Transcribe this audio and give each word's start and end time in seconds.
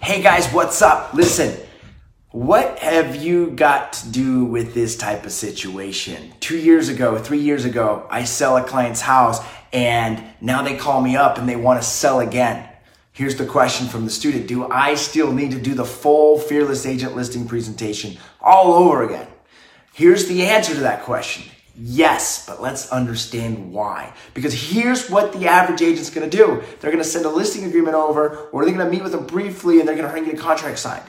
Hey 0.00 0.22
guys, 0.22 0.46
what's 0.52 0.80
up? 0.80 1.12
Listen, 1.12 1.56
what 2.30 2.78
have 2.80 3.16
you 3.16 3.52
got 3.52 3.94
to 3.94 4.08
do 4.10 4.44
with 4.44 4.74
this 4.74 4.96
type 4.96 5.24
of 5.24 5.32
situation? 5.32 6.34
Two 6.40 6.58
years 6.58 6.90
ago, 6.90 7.16
three 7.16 7.38
years 7.38 7.64
ago, 7.64 8.06
I 8.10 8.24
sell 8.24 8.58
a 8.58 8.64
client's 8.64 9.00
house 9.00 9.40
and 9.72 10.22
now 10.40 10.62
they 10.62 10.76
call 10.76 11.00
me 11.00 11.16
up 11.16 11.38
and 11.38 11.48
they 11.48 11.56
want 11.56 11.80
to 11.80 11.88
sell 11.88 12.20
again. 12.20 12.68
Here's 13.12 13.36
the 13.36 13.46
question 13.46 13.88
from 13.88 14.04
the 14.04 14.10
student 14.10 14.46
Do 14.46 14.70
I 14.70 14.94
still 14.94 15.32
need 15.32 15.52
to 15.52 15.60
do 15.60 15.74
the 15.74 15.86
full 15.86 16.38
Fearless 16.38 16.84
Agent 16.84 17.16
listing 17.16 17.48
presentation 17.48 18.18
all 18.42 18.74
over 18.74 19.04
again? 19.04 19.26
Here's 19.94 20.26
the 20.26 20.44
answer 20.44 20.74
to 20.74 20.80
that 20.80 21.04
question. 21.04 21.50
Yes, 21.74 22.46
but 22.46 22.60
let's 22.60 22.90
understand 22.90 23.72
why. 23.72 24.12
Because 24.34 24.52
here's 24.52 25.08
what 25.08 25.32
the 25.32 25.46
average 25.46 25.80
agent's 25.80 26.10
gonna 26.10 26.28
do. 26.28 26.62
They're 26.80 26.90
gonna 26.90 27.04
send 27.04 27.24
a 27.24 27.30
listing 27.30 27.64
agreement 27.64 27.94
over, 27.94 28.48
or 28.52 28.64
they're 28.64 28.76
gonna 28.76 28.90
meet 28.90 29.02
with 29.02 29.12
them 29.12 29.26
briefly 29.26 29.80
and 29.80 29.88
they're 29.88 29.96
gonna 29.96 30.26
you 30.26 30.32
a 30.32 30.36
contract 30.36 30.78
signed. 30.78 31.04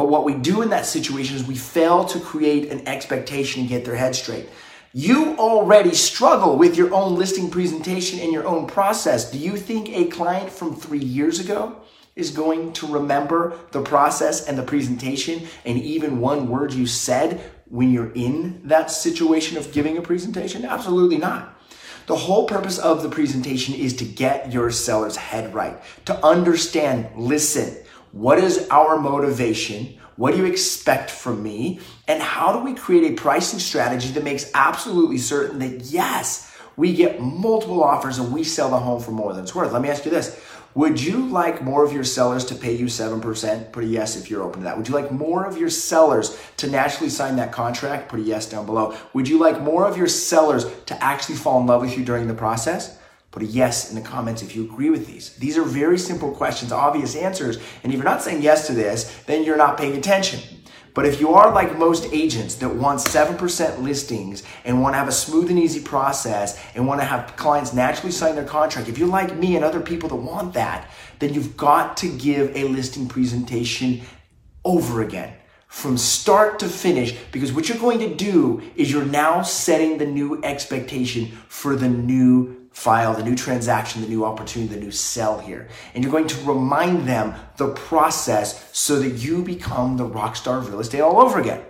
But 0.00 0.08
what 0.08 0.24
we 0.24 0.32
do 0.32 0.62
in 0.62 0.70
that 0.70 0.86
situation 0.86 1.36
is 1.36 1.44
we 1.44 1.56
fail 1.56 2.06
to 2.06 2.18
create 2.18 2.70
an 2.72 2.88
expectation 2.88 3.60
and 3.60 3.68
get 3.68 3.84
their 3.84 3.96
head 3.96 4.16
straight. 4.16 4.48
You 4.94 5.36
already 5.36 5.92
struggle 5.92 6.56
with 6.56 6.74
your 6.74 6.94
own 6.94 7.16
listing 7.16 7.50
presentation 7.50 8.18
and 8.18 8.32
your 8.32 8.46
own 8.46 8.66
process. 8.66 9.30
Do 9.30 9.36
you 9.36 9.58
think 9.58 9.90
a 9.90 10.06
client 10.06 10.48
from 10.48 10.74
three 10.74 11.04
years 11.04 11.38
ago 11.38 11.76
is 12.16 12.30
going 12.30 12.72
to 12.72 12.86
remember 12.86 13.58
the 13.72 13.82
process 13.82 14.48
and 14.48 14.56
the 14.56 14.62
presentation 14.62 15.46
and 15.66 15.76
even 15.76 16.18
one 16.18 16.48
word 16.48 16.72
you 16.72 16.86
said 16.86 17.38
when 17.66 17.92
you're 17.92 18.12
in 18.12 18.66
that 18.68 18.90
situation 18.90 19.58
of 19.58 19.70
giving 19.70 19.98
a 19.98 20.00
presentation? 20.00 20.64
Absolutely 20.64 21.18
not. 21.18 21.60
The 22.06 22.16
whole 22.16 22.46
purpose 22.46 22.78
of 22.78 23.02
the 23.02 23.10
presentation 23.10 23.74
is 23.74 23.94
to 23.96 24.06
get 24.06 24.50
your 24.50 24.70
seller's 24.70 25.16
head 25.16 25.52
right, 25.52 25.78
to 26.06 26.24
understand, 26.24 27.10
listen, 27.16 27.76
what 28.12 28.38
is 28.38 28.68
our 28.70 28.98
motivation? 28.98 29.98
What 30.16 30.32
do 30.32 30.38
you 30.38 30.44
expect 30.44 31.10
from 31.10 31.42
me? 31.42 31.80
And 32.08 32.22
how 32.22 32.52
do 32.52 32.64
we 32.64 32.74
create 32.74 33.12
a 33.12 33.14
pricing 33.14 33.58
strategy 33.58 34.10
that 34.10 34.24
makes 34.24 34.50
absolutely 34.54 35.18
certain 35.18 35.60
that 35.60 35.82
yes, 35.84 36.54
we 36.76 36.92
get 36.92 37.20
multiple 37.20 37.82
offers 37.82 38.18
and 38.18 38.32
we 38.32 38.44
sell 38.44 38.70
the 38.70 38.78
home 38.78 39.00
for 39.00 39.12
more 39.12 39.32
than 39.32 39.44
it's 39.44 39.54
worth? 39.54 39.72
Let 39.72 39.82
me 39.82 39.88
ask 39.88 40.04
you 40.04 40.10
this. 40.10 40.38
Would 40.74 41.00
you 41.00 41.26
like 41.28 41.62
more 41.62 41.84
of 41.84 41.92
your 41.92 42.04
sellers 42.04 42.44
to 42.46 42.54
pay 42.54 42.76
you 42.76 42.86
7%? 42.86 43.72
Put 43.72 43.82
a 43.82 43.86
yes 43.86 44.16
if 44.16 44.30
you're 44.30 44.42
open 44.42 44.60
to 44.60 44.64
that. 44.64 44.76
Would 44.76 44.88
you 44.88 44.94
like 44.94 45.10
more 45.10 45.44
of 45.44 45.56
your 45.56 45.70
sellers 45.70 46.40
to 46.58 46.68
naturally 46.68 47.10
sign 47.10 47.36
that 47.36 47.50
contract? 47.50 48.08
Put 48.08 48.20
a 48.20 48.22
yes 48.22 48.48
down 48.48 48.66
below. 48.66 48.96
Would 49.12 49.28
you 49.28 49.38
like 49.38 49.60
more 49.60 49.86
of 49.88 49.96
your 49.96 50.06
sellers 50.06 50.66
to 50.86 51.02
actually 51.02 51.36
fall 51.36 51.60
in 51.60 51.66
love 51.66 51.80
with 51.82 51.98
you 51.98 52.04
during 52.04 52.28
the 52.28 52.34
process? 52.34 52.99
Put 53.30 53.42
a 53.42 53.46
yes 53.46 53.90
in 53.90 53.94
the 53.94 54.08
comments 54.08 54.42
if 54.42 54.56
you 54.56 54.64
agree 54.64 54.90
with 54.90 55.06
these. 55.06 55.34
These 55.36 55.56
are 55.56 55.62
very 55.62 55.98
simple 55.98 56.32
questions, 56.32 56.72
obvious 56.72 57.14
answers. 57.14 57.58
And 57.82 57.92
if 57.92 57.96
you're 57.96 58.04
not 58.04 58.22
saying 58.22 58.42
yes 58.42 58.66
to 58.66 58.72
this, 58.72 59.22
then 59.26 59.44
you're 59.44 59.56
not 59.56 59.78
paying 59.78 59.96
attention. 59.96 60.40
But 60.94 61.06
if 61.06 61.20
you 61.20 61.34
are 61.34 61.54
like 61.54 61.78
most 61.78 62.12
agents 62.12 62.56
that 62.56 62.74
want 62.74 62.98
7% 62.98 63.82
listings 63.82 64.42
and 64.64 64.82
want 64.82 64.94
to 64.94 64.98
have 64.98 65.06
a 65.06 65.12
smooth 65.12 65.48
and 65.48 65.58
easy 65.58 65.80
process 65.80 66.60
and 66.74 66.86
want 66.86 67.00
to 67.00 67.04
have 67.04 67.36
clients 67.36 67.72
naturally 67.72 68.10
sign 68.10 68.34
their 68.34 68.44
contract, 68.44 68.88
if 68.88 68.98
you're 68.98 69.08
like 69.08 69.36
me 69.36 69.54
and 69.54 69.64
other 69.64 69.80
people 69.80 70.08
that 70.08 70.16
want 70.16 70.54
that, 70.54 70.90
then 71.20 71.32
you've 71.32 71.56
got 71.56 71.96
to 71.98 72.08
give 72.18 72.54
a 72.56 72.64
listing 72.64 73.06
presentation 73.06 74.00
over 74.64 75.02
again 75.02 75.32
from 75.68 75.96
start 75.96 76.58
to 76.58 76.68
finish 76.68 77.16
because 77.30 77.52
what 77.52 77.68
you're 77.68 77.78
going 77.78 78.00
to 78.00 78.12
do 78.12 78.60
is 78.74 78.90
you're 78.90 79.04
now 79.04 79.40
setting 79.40 79.98
the 79.98 80.06
new 80.06 80.42
expectation 80.42 81.26
for 81.46 81.76
the 81.76 81.88
new 81.88 82.59
file, 82.72 83.14
the 83.14 83.22
new 83.22 83.34
transaction, 83.34 84.02
the 84.02 84.08
new 84.08 84.24
opportunity, 84.24 84.74
the 84.74 84.80
new 84.80 84.90
sell 84.90 85.38
here. 85.38 85.68
And 85.94 86.02
you're 86.02 86.12
going 86.12 86.28
to 86.28 86.44
remind 86.44 87.06
them 87.06 87.34
the 87.56 87.68
process 87.68 88.68
so 88.76 89.00
that 89.00 89.10
you 89.10 89.42
become 89.42 89.96
the 89.96 90.04
rock 90.04 90.36
star 90.36 90.58
of 90.58 90.68
real 90.68 90.80
estate 90.80 91.00
all 91.00 91.20
over 91.20 91.40
again. 91.40 91.62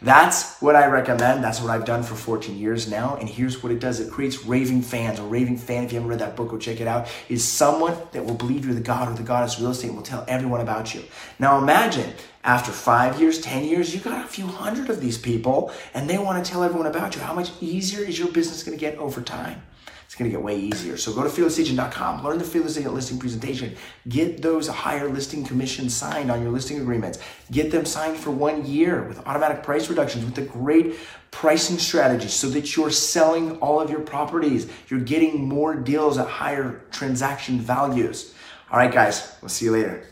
That's 0.00 0.60
what 0.60 0.74
I 0.74 0.86
recommend. 0.86 1.44
That's 1.44 1.60
what 1.60 1.70
I've 1.70 1.84
done 1.84 2.02
for 2.02 2.16
14 2.16 2.58
years 2.58 2.90
now. 2.90 3.16
And 3.16 3.28
here's 3.28 3.62
what 3.62 3.70
it 3.70 3.78
does. 3.78 4.00
It 4.00 4.10
creates 4.10 4.44
raving 4.44 4.82
fans. 4.82 5.20
A 5.20 5.22
raving 5.22 5.58
fan, 5.58 5.84
if 5.84 5.92
you 5.92 5.96
haven't 5.96 6.10
read 6.10 6.18
that 6.18 6.34
book, 6.34 6.50
go 6.50 6.58
check 6.58 6.80
it 6.80 6.88
out, 6.88 7.08
is 7.28 7.44
someone 7.44 7.96
that 8.10 8.24
will 8.24 8.34
believe 8.34 8.64
you're 8.64 8.74
the 8.74 8.80
God 8.80 9.08
or 9.08 9.14
the 9.14 9.22
goddess 9.22 9.56
of 9.56 9.62
real 9.62 9.70
estate 9.70 9.88
and 9.88 9.96
will 9.96 10.02
tell 10.02 10.24
everyone 10.26 10.60
about 10.60 10.92
you. 10.92 11.04
Now 11.38 11.58
imagine 11.58 12.14
after 12.42 12.72
five 12.72 13.20
years, 13.20 13.40
10 13.40 13.64
years, 13.64 13.94
you 13.94 14.00
got 14.00 14.24
a 14.24 14.28
few 14.28 14.46
hundred 14.46 14.90
of 14.90 15.00
these 15.00 15.18
people 15.18 15.72
and 15.94 16.10
they 16.10 16.18
want 16.18 16.44
to 16.44 16.50
tell 16.50 16.64
everyone 16.64 16.88
about 16.88 17.14
you. 17.14 17.22
How 17.22 17.34
much 17.34 17.50
easier 17.60 18.04
is 18.04 18.18
your 18.18 18.32
business 18.32 18.64
going 18.64 18.76
to 18.76 18.80
get 18.80 18.98
over 18.98 19.20
time? 19.20 19.62
It's 20.12 20.18
going 20.18 20.30
to 20.30 20.36
get 20.36 20.44
way 20.44 20.58
easier. 20.58 20.98
So 20.98 21.14
go 21.14 21.22
to 21.22 21.30
fearlessagent.com, 21.30 22.22
learn 22.22 22.36
the 22.36 22.44
Fearless 22.44 22.76
Agent 22.76 22.92
listing 22.92 23.18
presentation, 23.18 23.74
get 24.10 24.42
those 24.42 24.68
higher 24.68 25.08
listing 25.08 25.42
commissions 25.42 25.94
signed 25.94 26.30
on 26.30 26.42
your 26.42 26.50
listing 26.50 26.78
agreements, 26.82 27.18
get 27.50 27.70
them 27.70 27.86
signed 27.86 28.18
for 28.18 28.30
one 28.30 28.66
year 28.66 29.04
with 29.04 29.26
automatic 29.26 29.62
price 29.62 29.88
reductions, 29.88 30.26
with 30.26 30.36
a 30.36 30.42
great 30.42 30.96
pricing 31.30 31.78
strategy 31.78 32.28
so 32.28 32.50
that 32.50 32.76
you're 32.76 32.90
selling 32.90 33.56
all 33.60 33.80
of 33.80 33.88
your 33.88 34.00
properties. 34.00 34.70
You're 34.88 35.00
getting 35.00 35.48
more 35.48 35.74
deals 35.74 36.18
at 36.18 36.28
higher 36.28 36.82
transaction 36.90 37.58
values. 37.58 38.34
All 38.70 38.76
right, 38.76 38.92
guys, 38.92 39.34
we'll 39.40 39.48
see 39.48 39.64
you 39.64 39.72
later. 39.72 40.11